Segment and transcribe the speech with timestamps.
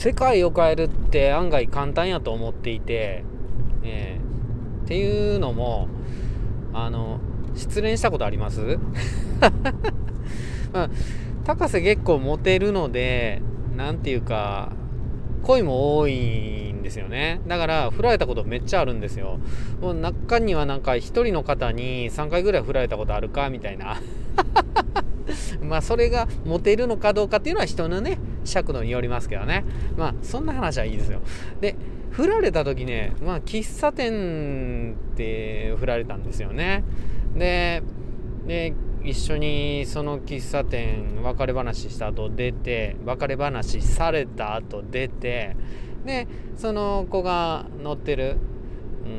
[0.00, 3.22] 世界を変えるって案外簡単やと思っていて、
[3.82, 5.88] えー、っていうのも
[6.72, 7.20] あの
[7.54, 8.78] 失恋したことあります、
[10.72, 10.90] まあ、
[11.44, 13.42] 高瀬結構モテるので
[13.76, 14.72] 何て言うか
[15.42, 17.42] 恋も多いんですよね。
[17.46, 19.38] だから振られたことめっちゃあるんですよ。
[19.82, 24.00] もう中にはなんか1人の方に3回ぐらい振られたことあるかみたいな。
[25.62, 29.64] まあそれがモテるのかどうかっていうのは人のね尺度によりますけどね。
[29.96, 31.20] まあそんな話はいいですよ。
[31.60, 31.76] で
[32.10, 36.84] 振られた時ねまあ喫茶店って振られたんですよね。
[37.36, 37.82] で
[38.46, 45.56] で一緒にその喫茶店別れ話した後出て別れ話された後出て
[46.04, 46.26] で
[46.56, 48.36] その子が乗ってる、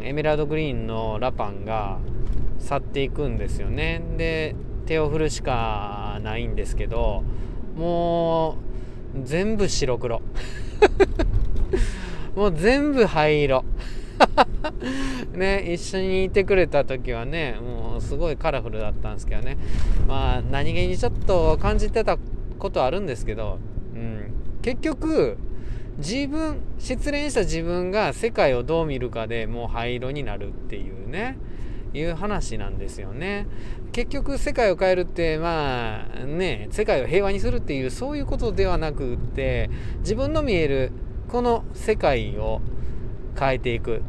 [0.00, 1.98] うん、エメラルドグリーンのラパンが
[2.58, 4.02] 去っていくんですよね。
[4.16, 4.54] で
[4.86, 7.24] 手を振るしかないんですけど
[7.74, 8.54] もう
[9.22, 10.22] 全部白黒。
[12.34, 13.64] もう全部灰色。
[15.34, 19.56] ね一緒にいてくれた時はねもうすごいカラフルだったんですけどね。
[20.06, 22.18] まあ何気にちょっと感じてた
[22.58, 23.58] ことあるんですけど、
[23.94, 25.36] うん、結局
[25.98, 31.36] 自分失恋した自分が世界をどう見るかでもう灰色になるっていうね。
[31.94, 33.46] いう話なんですよね。
[33.92, 40.92] 結局世界を変えるってまあね世界を平和にするっていうそういうことではなくって自分の見える
[41.28, 42.60] この世界を
[43.38, 44.02] 変えていく。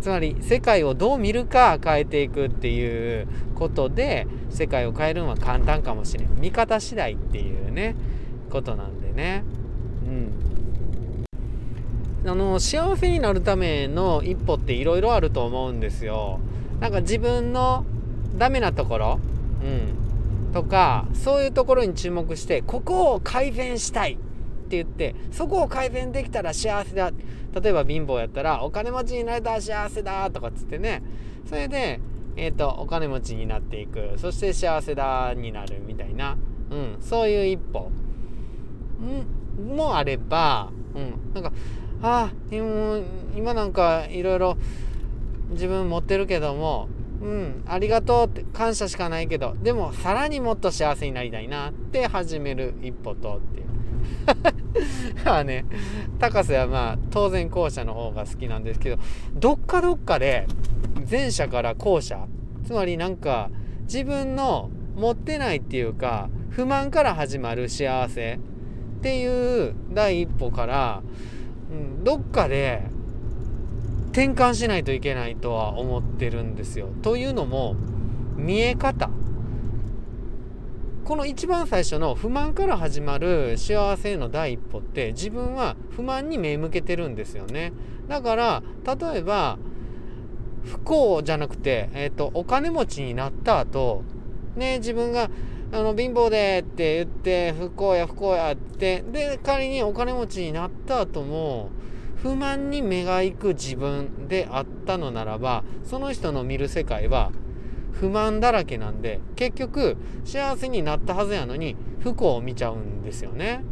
[0.00, 6.40] つまり世界をどう見るか変えていくっていうことで世界を変えるのは簡単かもしれん。
[6.40, 7.96] 見方次第っていうね
[8.48, 9.42] ことなんでね。
[10.06, 10.32] うん。
[12.30, 16.40] あの幸せになるための一歩っていろいろあると思うんですよ。
[16.80, 17.84] なんか自分の
[18.36, 19.20] ダメなところ
[19.62, 24.16] うんとかそういうところに注目してここを改善したいっ
[24.68, 27.10] て言ってそこを改善できたら幸せだ。
[27.60, 31.02] 例えば貧乏やったらお金持ちになれたら幸せだとかっつってね。
[31.48, 32.00] それで
[32.36, 34.12] え、ー、とお金持ちになっていく。
[34.16, 36.36] そして幸せだになるみたいな、
[36.70, 37.90] うん、そういう一歩。
[39.58, 41.52] もあれば、うん、なんか
[42.02, 42.54] ああ
[43.36, 44.56] 今なんかいろいろ
[45.50, 46.88] 自分持ってるけども
[47.20, 53.68] うんありがとうって感謝しかないけどでもさらにもっと幸せになりたいなって始める一歩とっていう。
[55.24, 55.64] まあね
[56.18, 58.98] 高瀬はまあ当然後者の方が好きなんですけど
[59.34, 60.46] どっかどっかで
[61.10, 62.26] 前者から後者
[62.64, 63.50] つまりなんか
[63.82, 68.38] 自分の持ってないっていうか不満から始まる幸せ
[68.98, 71.02] っていう第一歩から、
[71.70, 72.82] うん、どっかで
[74.18, 76.88] 転換しないといけないとは思ってるんですよ。
[77.02, 77.76] というのも
[78.34, 79.10] 見え方
[81.04, 87.72] この一番最初の不満から始まる幸せへの第一歩って自分は不満に目向けてるんですよね
[88.08, 89.56] だから例えば
[90.64, 94.02] 不幸じゃなくて、えーと、お金持ちになった後
[94.56, 95.30] ね自分が
[95.70, 101.70] あの貧乏でって言って不幸や不幸やってで仮にお金持ちになった後も
[102.22, 107.30] 不満に目が行く自分であったのならばその人の見る世界は
[107.92, 113.64] 不満だらけなんで結局幸せになったはずやのに不幸を見ちゃうんですよね、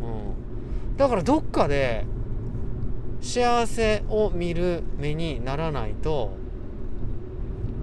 [0.00, 2.06] うん、だからどっかで
[3.20, 6.36] 幸せを見る目にならないと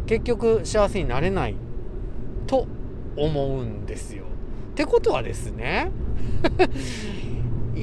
[0.07, 1.55] 結局幸せになれない。
[2.47, 2.67] と
[3.15, 4.25] 思うんですよ。
[4.71, 5.91] ってことはですね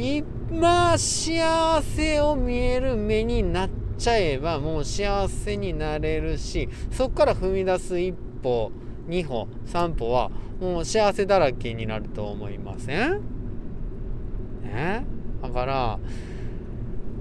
[0.99, 8.73] 幸せを見える目になっちゃえばもう幸せになれるしそこから踏み出す一歩
[9.09, 13.21] 2歩3歩はもう幸せだらけになると思いません？
[14.63, 15.05] ね？
[15.43, 15.99] だから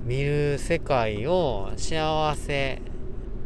[0.06, 2.82] 見る世界を幸せ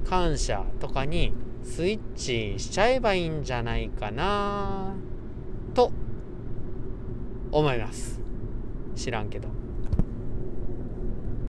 [0.06, 1.34] 感謝とかに
[1.64, 4.94] スイッチしちゃえばいいんじゃないかな
[5.74, 5.92] と
[7.52, 8.20] 思います。
[8.96, 9.48] 知らんけど。